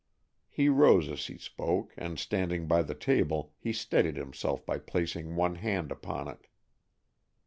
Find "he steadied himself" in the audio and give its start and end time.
3.59-4.65